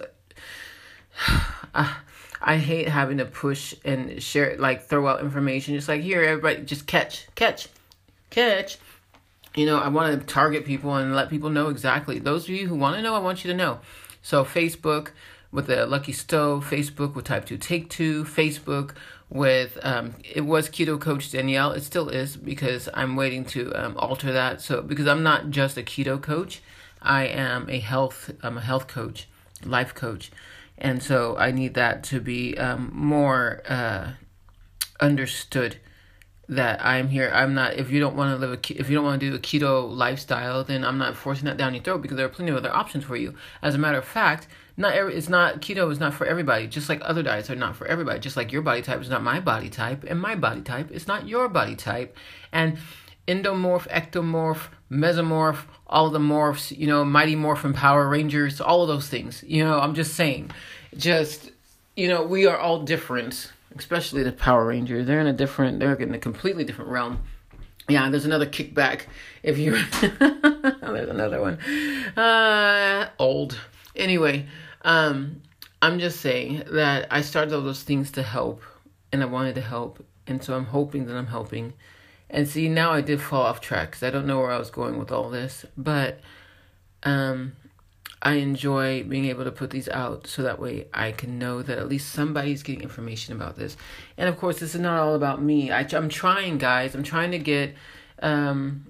[1.73, 1.93] Uh,
[2.47, 5.75] I hate having to push and share, like throw out information.
[5.75, 7.67] Just like here, everybody, just catch, catch,
[8.29, 8.77] catch.
[9.53, 12.19] You know, I want to target people and let people know exactly.
[12.19, 13.81] Those of you who want to know, I want you to know.
[14.21, 15.09] So Facebook
[15.51, 18.91] with the Lucky Stove, Facebook with Type Two Take Two, Facebook
[19.29, 21.73] with um, it was Keto Coach Danielle.
[21.73, 24.61] It still is because I'm waiting to um, alter that.
[24.61, 26.61] So because I'm not just a keto coach,
[27.01, 29.27] I am a health I'm a health coach,
[29.65, 30.31] life coach
[30.77, 34.11] and so I need that to be um, more uh,
[34.99, 35.77] understood.
[36.49, 37.29] That I'm here.
[37.33, 37.73] I'm not.
[37.73, 39.93] If you don't want to live a, if you don't want to do a keto
[39.93, 42.73] lifestyle, then I'm not forcing that down your throat because there are plenty of other
[42.73, 43.33] options for you.
[43.61, 46.67] As a matter of fact, not every it's not keto is not for everybody.
[46.67, 48.19] Just like other diets are not for everybody.
[48.19, 51.05] Just like your body type is not my body type, and my body type is
[51.05, 52.15] not your body type.
[52.53, 52.77] And
[53.27, 59.07] endomorph, ectomorph, mesomorph, all the morphs, you know, Mighty Morphin Power Rangers, all of those
[59.07, 59.43] things.
[59.47, 60.51] You know, I'm just saying,
[60.95, 61.51] just,
[61.95, 65.07] you know, we are all different, especially the Power Rangers.
[65.07, 67.23] They're in a different, they're in a completely different realm.
[67.87, 69.03] yeah, there's another kickback.
[69.43, 69.71] If you
[70.01, 71.57] there's another one.
[72.17, 73.57] Uh, old.
[73.95, 74.45] Anyway,
[74.81, 75.41] um,
[75.81, 78.61] I'm just saying that I started all those things to help,
[79.13, 81.73] and I wanted to help, and so I'm hoping that I'm helping.
[82.29, 84.69] And see, now I did fall off track because I don't know where I was
[84.69, 86.19] going with all this, but
[87.03, 87.53] um,
[88.21, 91.77] I enjoy being able to put these out so that way I can know that
[91.77, 93.77] at least somebody's getting information about this.
[94.17, 95.71] And of course, this is not all about me.
[95.71, 96.95] I, I'm trying, guys.
[96.95, 97.75] I'm trying to get,
[98.21, 98.87] um,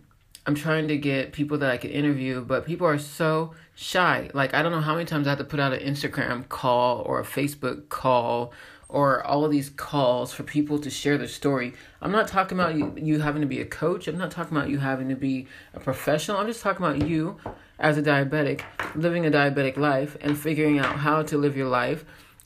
[0.47, 4.29] I'm trying to get people that I can interview, but people are so shy.
[4.33, 7.01] Like I don't know how many times I have to put out an Instagram call
[7.01, 8.51] or a Facebook call
[8.89, 11.73] or all of these calls for people to share their story.
[12.01, 14.07] I'm not talking about you, you having to be a coach.
[14.07, 16.37] I'm not talking about you having to be a professional.
[16.37, 17.37] I'm just talking about you
[17.79, 18.61] as a diabetic,
[18.95, 22.05] living a diabetic life and figuring out how to live your life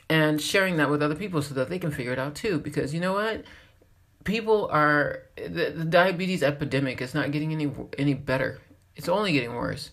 [0.09, 2.59] and sharing that with other people so that they can figure it out too.
[2.59, 3.43] Because you know what?
[4.23, 8.59] People are the, the diabetes epidemic is not getting any any better.
[8.95, 9.91] It's only getting worse.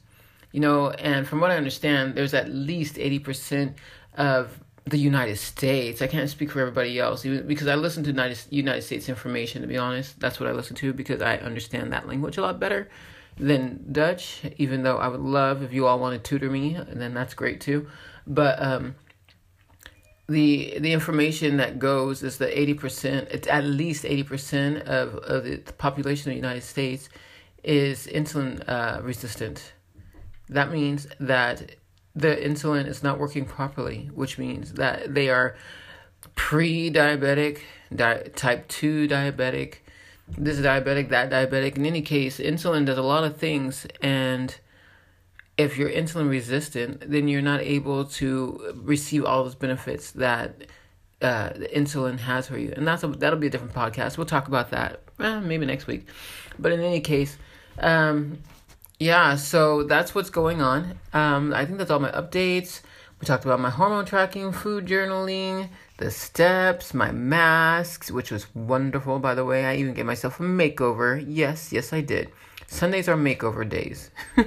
[0.52, 3.74] You know, and from what I understand, there's at least 80%
[4.16, 4.58] of
[4.88, 6.02] the United States.
[6.02, 9.68] I can't speak for everybody else because I listen to United, United States information, to
[9.68, 10.18] be honest.
[10.20, 12.88] That's what I listen to because I understand that language a lot better
[13.36, 17.00] than Dutch, even though I would love if you all want to tutor me, and
[17.00, 17.88] then that's great too.
[18.26, 18.96] But um,
[20.28, 25.14] the the information that goes is that eighty percent, it's at least eighty percent of
[25.16, 27.08] of the population of the United States
[27.64, 29.72] is insulin uh, resistant.
[30.48, 31.76] That means that
[32.14, 35.56] the insulin is not working properly, which means that they are
[36.34, 37.60] pre-diabetic,
[37.94, 39.78] di- type two diabetic
[40.36, 41.76] this diabetic, that diabetic.
[41.76, 44.54] In any case, insulin does a lot of things, and
[45.56, 50.66] if you're insulin resistant, then you're not able to receive all those benefits that
[51.22, 52.72] uh, the insulin has for you.
[52.76, 54.18] And that's a, that'll be a different podcast.
[54.18, 56.06] We'll talk about that eh, maybe next week.
[56.58, 57.36] But in any case,
[57.78, 58.38] um,
[58.98, 59.36] yeah.
[59.36, 60.98] So that's what's going on.
[61.12, 62.82] Um, I think that's all my updates.
[63.20, 69.18] We talked about my hormone tracking, food journaling, the steps, my masks, which was wonderful,
[69.18, 69.64] by the way.
[69.64, 71.24] I even gave myself a makeover.
[71.26, 72.30] Yes, yes, I did.
[72.68, 74.10] Sundays are makeover days.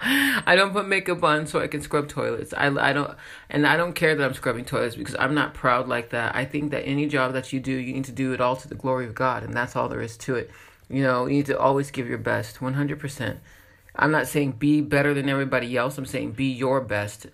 [0.00, 2.54] I don't put makeup on so I can scrub toilets.
[2.56, 3.16] I, I don't,
[3.50, 6.36] and I don't care that I'm scrubbing toilets because I'm not proud like that.
[6.36, 8.68] I think that any job that you do, you need to do it all to
[8.68, 10.50] the glory of God, and that's all there is to it.
[10.88, 13.38] You know, you need to always give your best, 100%.
[13.96, 15.98] I'm not saying be better than everybody else.
[15.98, 17.26] I'm saying be your best.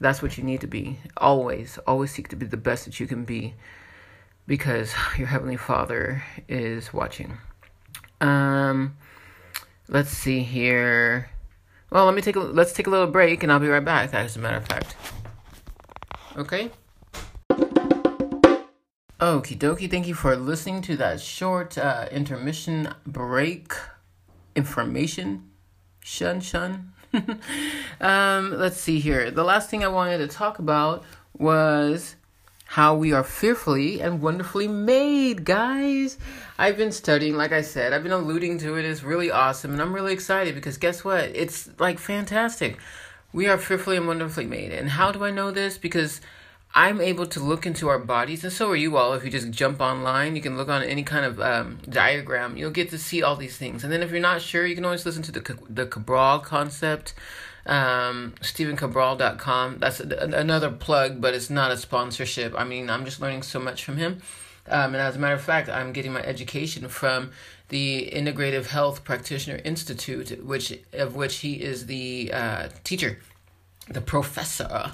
[0.00, 0.98] That's what you need to be.
[1.16, 3.54] Always, always seek to be the best that you can be
[4.46, 7.38] because your heavenly Father is watching.
[8.20, 8.96] Um
[9.88, 11.30] let's see here.
[11.90, 14.12] Well, let me take a let's take a little break and I'll be right back
[14.14, 14.96] as a matter of fact.
[16.36, 16.70] Okay?
[19.18, 23.72] Okie dokie, thank you for listening to that short uh, intermission break
[24.54, 25.48] information.
[26.00, 26.92] Shun shun.
[28.02, 29.30] um, let's see here.
[29.30, 31.02] The last thing I wanted to talk about
[31.32, 32.16] was
[32.66, 36.18] how we are fearfully and wonderfully made, guys.
[36.58, 38.84] I've been studying, like I said, I've been alluding to it.
[38.84, 41.30] It's really awesome, and I'm really excited because guess what?
[41.34, 42.76] It's like fantastic.
[43.32, 44.72] We are fearfully and wonderfully made.
[44.72, 45.78] And how do I know this?
[45.78, 46.20] Because
[46.76, 49.14] I'm able to look into our bodies, and so are you all.
[49.14, 52.58] If you just jump online, you can look on any kind of um, diagram.
[52.58, 53.82] You'll get to see all these things.
[53.82, 57.14] And then if you're not sure, you can always listen to the the Cabral concept,
[57.64, 59.78] um, StephenCabral.com.
[59.78, 62.52] That's a, another plug, but it's not a sponsorship.
[62.54, 64.20] I mean, I'm just learning so much from him.
[64.68, 67.30] Um, and as a matter of fact, I'm getting my education from
[67.70, 73.18] the Integrative Health Practitioner Institute, which of which he is the uh, teacher,
[73.88, 74.92] the professor.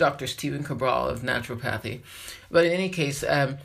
[0.00, 0.26] Dr.
[0.26, 2.00] Stephen Cabral of naturopathy.
[2.50, 3.58] But in any case, um,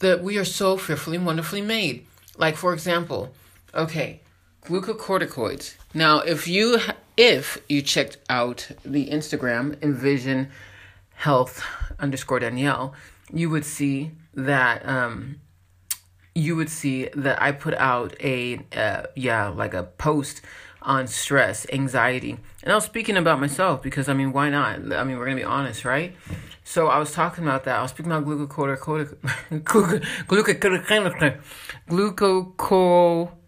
[0.00, 2.06] that we are so fearfully and wonderfully made.
[2.36, 3.32] Like for example,
[3.72, 4.20] okay,
[4.66, 5.76] glucocorticoids.
[5.94, 6.80] Now, if you
[7.16, 10.50] if you checked out the Instagram Envision
[11.14, 11.64] Health
[11.98, 12.92] underscore Danielle,
[13.32, 15.40] you would see that um,
[16.34, 20.42] you would see that I put out a uh, yeah like a post
[20.84, 22.36] on stress, anxiety.
[22.62, 24.92] And I was speaking about myself because, I mean, why not?
[24.92, 26.14] I mean, we're going to be honest, right?
[26.62, 27.78] So I was talking about that.
[27.78, 29.16] I was speaking about glucocorticoid,
[29.62, 31.40] glucocorticoid,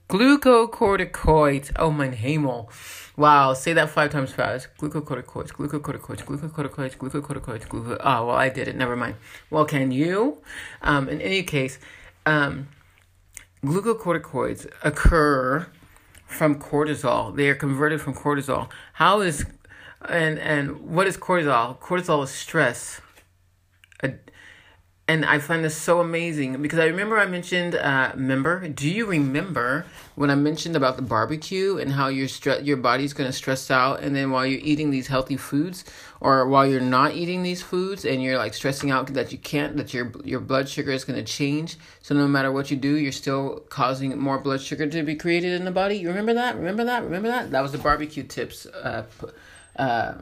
[0.08, 1.72] glucocorticoids.
[1.76, 2.70] Oh, my hemel.
[3.16, 4.68] Wow, say that five times fast.
[4.78, 7.96] Glucocorticoids, glucocorticoids, glucocorticoids, glucocorticoids, gluco.
[8.00, 8.76] Oh, well, I did it.
[8.76, 9.16] Never mind.
[9.50, 10.42] Well, can you?
[10.82, 11.78] Um, in any case,
[12.26, 12.68] um,
[13.64, 15.66] glucocorticoids occur
[16.26, 17.34] from cortisol.
[17.34, 18.68] They are converted from cortisol.
[18.94, 19.46] How is
[20.08, 21.78] and and what is cortisol?
[21.78, 23.00] Cortisol is stress.
[25.08, 29.06] And I find this so amazing because I remember I mentioned, uh, remember, do you
[29.06, 29.86] remember
[30.16, 33.70] when I mentioned about the barbecue and how your stre- your body's going to stress
[33.70, 35.84] out, and then while you're eating these healthy foods,
[36.20, 39.76] or while you're not eating these foods, and you're like stressing out that you can't,
[39.76, 41.76] that your your blood sugar is going to change.
[42.02, 45.52] So no matter what you do, you're still causing more blood sugar to be created
[45.52, 45.98] in the body.
[45.98, 46.56] You remember that?
[46.56, 47.04] Remember that?
[47.04, 47.52] Remember that?
[47.52, 49.04] That was the barbecue tips uh,
[49.76, 50.14] uh,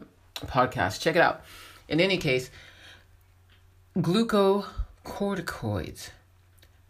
[0.43, 1.01] podcast.
[1.01, 1.43] Check it out.
[1.89, 2.51] In any case
[3.97, 6.11] glucocorticoids.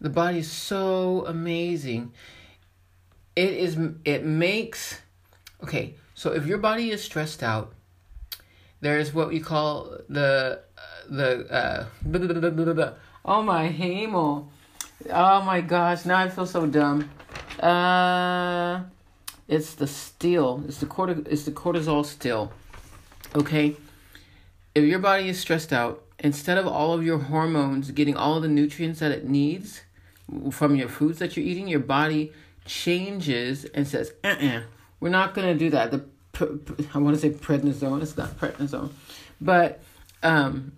[0.00, 2.12] The body is so amazing.
[3.36, 5.00] It is it makes
[5.62, 7.72] okay, so if your body is stressed out,
[8.80, 10.61] there's what we call the
[11.09, 11.86] the uh
[13.24, 14.50] oh my hamel.
[15.11, 17.11] Oh my gosh, now I feel so dumb.
[17.61, 18.82] Uh
[19.46, 20.64] it's the steel.
[20.66, 22.50] It's the corti- it's the cortisol still.
[23.34, 23.76] Okay?
[24.74, 28.48] If your body is stressed out, instead of all of your hormones getting all the
[28.48, 29.82] nutrients that it needs
[30.50, 32.32] from your foods that you're eating, your body
[32.64, 34.62] changes and says, uh-uh,
[35.00, 35.90] we're not going to do that.
[35.90, 36.04] The
[36.94, 38.68] I want to say prednisone, it's not prednisone.
[38.68, 38.94] Zone.
[39.40, 39.80] But
[40.22, 40.72] um,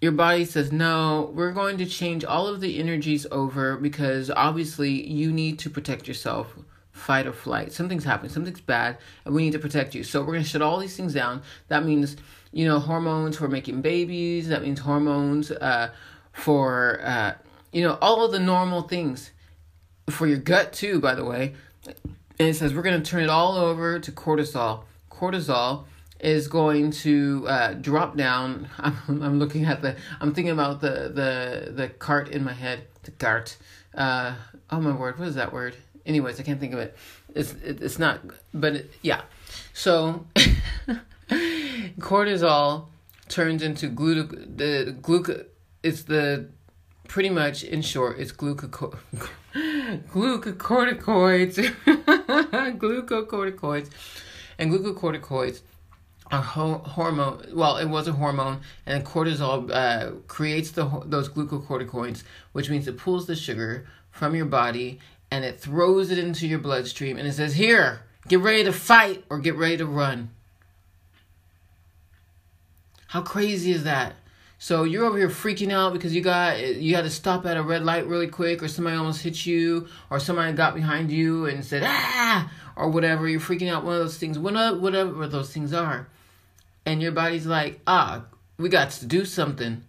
[0.00, 5.06] your body says, no, we're going to change all of the energies over because obviously
[5.06, 6.54] you need to protect yourself
[6.92, 7.72] fight or flight.
[7.72, 10.02] Something's happening, something's bad, and we need to protect you.
[10.04, 11.42] So we're going to shut all these things down.
[11.68, 12.16] That means
[12.52, 14.48] you know, hormones for making babies.
[14.48, 15.90] That means hormones uh,
[16.32, 17.34] for, uh,
[17.72, 19.30] you know, all of the normal things
[20.10, 21.54] for your gut, too, by the way.
[22.38, 24.84] And it says we're going to turn it all over to cortisol.
[25.10, 25.84] Cortisol
[26.20, 28.68] is going to uh, drop down.
[28.78, 32.84] I'm, I'm looking at the, I'm thinking about the, the, the cart in my head,
[33.02, 33.56] the cart.
[33.94, 34.34] Uh,
[34.70, 35.76] oh my word, what is that word?
[36.06, 36.96] Anyways, I can't think of it.
[37.34, 38.20] It's, it, it's not,
[38.54, 39.22] but it, yeah.
[39.74, 40.26] So
[41.98, 42.86] cortisol
[43.28, 45.46] turns into gluc the gluc
[45.82, 46.48] it's the
[47.06, 48.96] pretty much in short it's glucoco-
[50.12, 51.56] glucocorticoids
[52.78, 53.90] glucocorticoids.
[54.58, 55.60] And glucocorticoids
[56.30, 62.22] are ho- hormone well it was a hormone and cortisol uh, creates the those glucocorticoids
[62.52, 64.98] which means it pulls the sugar from your body
[65.30, 69.24] and it throws it into your bloodstream and it says here get ready to fight
[69.30, 70.30] or get ready to run
[73.08, 74.14] how crazy is that?
[74.58, 77.62] So you're over here freaking out because you got you had to stop at a
[77.62, 81.64] red light really quick, or somebody almost hit you, or somebody got behind you and
[81.64, 83.28] said ah, or whatever.
[83.28, 83.84] You're freaking out.
[83.84, 86.08] One of those things, whatever those things are,
[86.84, 88.24] and your body's like, ah,
[88.58, 89.82] we got to do something.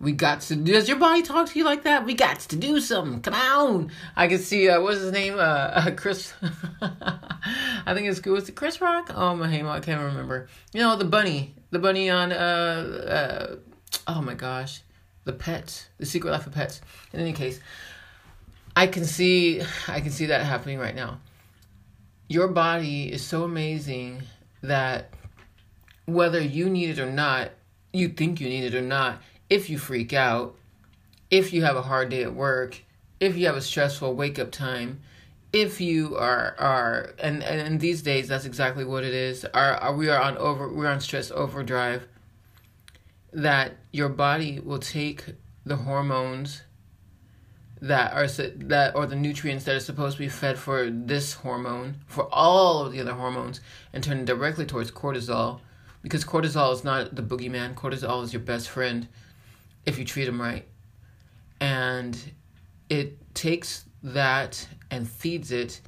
[0.00, 0.56] We got to.
[0.56, 2.06] Does your body talk to you like that?
[2.06, 3.20] We got to do something.
[3.20, 3.90] Come on.
[4.14, 4.68] I can see.
[4.68, 5.34] Uh, what's his name?
[5.34, 6.32] Uh, uh Chris.
[6.80, 8.32] I think it's good.
[8.32, 9.10] was it Chris Rock?
[9.14, 10.48] Oh my name, I can't remember.
[10.72, 12.32] You know the bunny, the bunny on.
[12.32, 13.56] Uh, uh,
[14.06, 14.82] oh my gosh,
[15.24, 16.80] the pets, the Secret Life of Pets.
[17.12, 17.60] In any case,
[18.76, 19.62] I can see.
[19.86, 21.20] I can see that happening right now.
[22.28, 24.22] Your body is so amazing
[24.62, 25.10] that
[26.04, 27.50] whether you need it or not,
[27.92, 30.54] you think you need it or not if you freak out,
[31.30, 32.82] if you have a hard day at work,
[33.20, 35.00] if you have a stressful wake up time,
[35.52, 39.44] if you are are and, and these days that's exactly what it is.
[39.46, 42.06] Are, are we are on over we're on stress overdrive.
[43.32, 45.24] That your body will take
[45.64, 46.62] the hormones
[47.80, 51.96] that are that or the nutrients that are supposed to be fed for this hormone
[52.06, 53.60] for all of the other hormones
[53.92, 55.60] and turn directly towards cortisol
[56.02, 59.08] because cortisol is not the boogeyman cortisol is your best friend
[59.86, 60.66] if you treat them right.
[61.60, 62.16] And
[62.88, 65.80] it takes that and feeds it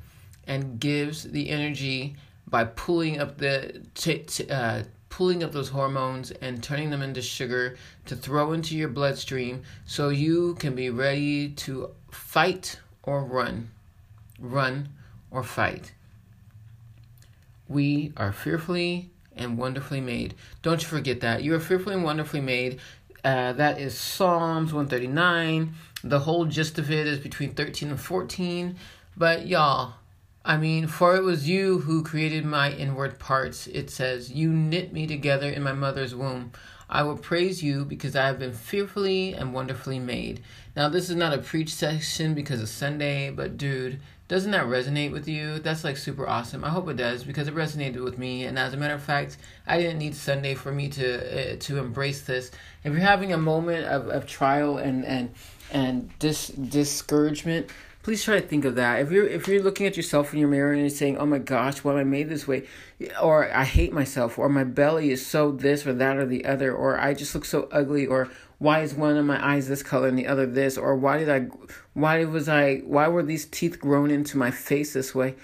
[0.46, 2.16] and gives the energy
[2.48, 7.20] by pulling up the t- t- uh, pulling up those hormones and turning them into
[7.20, 13.70] sugar to throw into your bloodstream so you can be ready to fight or run.
[14.38, 14.88] Run
[15.30, 15.92] or fight.
[17.68, 20.34] We are fearfully and wonderfully made.
[20.62, 21.42] Don't you forget that.
[21.42, 22.80] You are fearfully and wonderfully made.
[23.22, 25.74] Uh, that is Psalms 139.
[26.02, 28.76] The whole gist of it is between 13 and 14.
[29.16, 29.94] But y'all,
[30.44, 33.66] I mean, for it was you who created my inward parts.
[33.66, 36.52] It says, You knit me together in my mother's womb.
[36.88, 40.42] I will praise you because I have been fearfully and wonderfully made.
[40.74, 45.12] Now, this is not a preach session because it's Sunday, but dude, doesn't that resonate
[45.12, 45.58] with you?
[45.58, 46.64] That's like super awesome.
[46.64, 48.44] I hope it does because it resonated with me.
[48.44, 49.36] And as a matter of fact,
[49.66, 52.50] I didn't need Sunday for me to uh, to embrace this.
[52.82, 55.34] If you're having a moment of, of trial and and
[55.72, 57.70] and dis discouragement,
[58.02, 59.00] please try to think of that.
[59.00, 61.38] If you're if you're looking at yourself in your mirror and you're saying, "Oh my
[61.38, 62.64] gosh, why am I made this way?"
[63.22, 66.74] or "I hate myself," or "My belly is so this or that or the other,"
[66.74, 70.08] or "I just look so ugly," or "Why is one of my eyes this color
[70.08, 71.48] and the other this?" or "Why did I
[71.94, 75.34] why was I why were these teeth grown into my face this way?"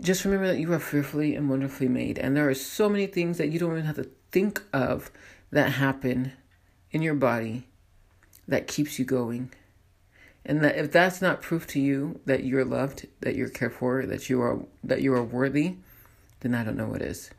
[0.00, 3.38] Just remember that you are fearfully and wonderfully made, and there are so many things
[3.38, 5.12] that you don't even have to think of
[5.52, 6.32] that happen
[6.90, 7.68] in your body
[8.48, 9.52] that keeps you going.
[10.46, 14.04] And that if that's not proof to you that you're loved, that you're cared for,
[14.04, 15.76] that you are that you are worthy,
[16.40, 17.30] then I don't know what is.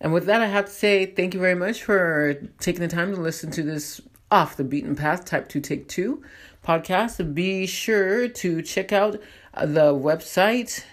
[0.00, 3.14] And with that, I have to say thank you very much for taking the time
[3.14, 6.22] to listen to this off the beaten path type 2 take 2
[6.64, 7.34] podcast.
[7.34, 9.20] Be sure to check out
[9.58, 10.84] the website,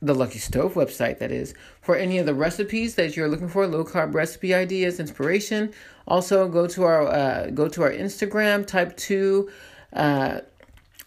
[0.00, 3.66] the Lucky Stove website, that is, for any of the recipes that you're looking for,
[3.66, 5.72] low carb recipe ideas, inspiration.
[6.06, 9.50] Also, go to our uh, go to our Instagram, type two.
[9.92, 10.40] Uh,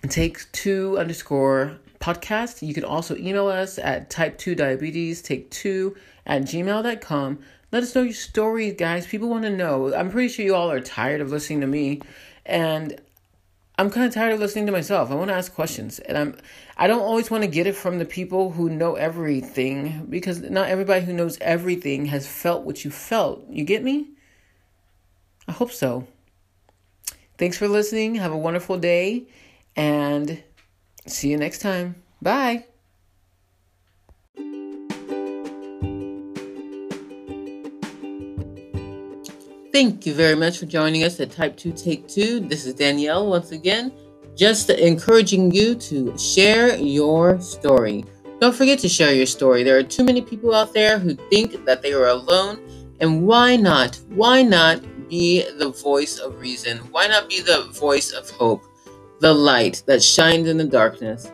[0.07, 2.65] take two underscore podcast.
[2.65, 5.95] You can also email us at type two diabetes take two
[6.25, 7.39] at gmail.com.
[7.71, 9.05] Let us know your story, guys.
[9.05, 9.93] People want to know.
[9.93, 12.01] I'm pretty sure you all are tired of listening to me,
[12.45, 12.99] and
[13.77, 15.11] I'm kind of tired of listening to myself.
[15.11, 16.37] I want to ask questions, and I'm
[16.77, 20.69] I don't always want to get it from the people who know everything because not
[20.69, 23.45] everybody who knows everything has felt what you felt.
[23.49, 24.07] You get me?
[25.49, 26.05] I hope so.
[27.39, 28.13] Thanks for listening.
[28.13, 29.25] Have a wonderful day
[29.75, 30.43] and
[31.07, 31.95] see you next time.
[32.21, 32.65] Bye.
[39.73, 42.41] Thank you very much for joining us at Type 2 Take 2.
[42.41, 43.91] This is Danielle once again,
[44.35, 48.05] just encouraging you to share your story.
[48.39, 49.63] Don't forget to share your story.
[49.63, 52.59] There are too many people out there who think that they are alone,
[52.99, 53.99] and why not?
[54.09, 56.77] Why not be the voice of reason?
[56.91, 58.63] Why not be the voice of hope?
[59.19, 61.31] the light that shines in the darkness.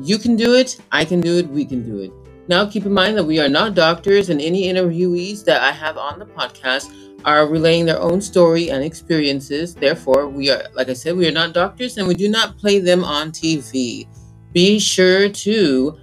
[0.00, 2.12] You can do it, I can do it, we can do it.
[2.48, 5.98] Now, keep in mind that we are not doctors, and any interviewees that I have
[5.98, 6.94] on the podcast
[7.24, 9.74] are relaying their own story and experiences.
[9.74, 12.78] Therefore, we are, like I said, we are not doctors and we do not play
[12.78, 14.06] them on TV.
[14.52, 15.98] Be sure to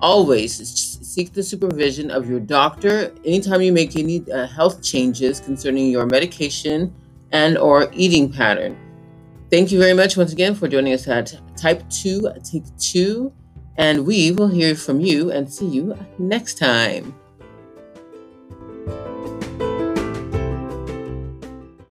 [0.00, 5.90] always seek the supervision of your doctor anytime you make any uh, health changes concerning
[5.90, 6.94] your medication
[7.32, 8.76] and or eating pattern.
[9.50, 13.32] Thank you very much once again for joining us at Type 2 Take 2.
[13.78, 17.14] And we will hear from you and see you next time.